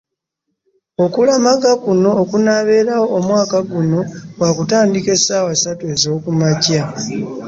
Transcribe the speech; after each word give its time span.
Okulamaga 1.05 1.71
kuno 1.83 2.09
okunaabeerawo 2.21 3.05
omwaka 3.17 3.57
guno, 3.69 3.99
kwakutandika 4.37 5.09
essaawa 5.17 5.51
ssatu 5.55 5.83
ez’okumakya 5.93 6.83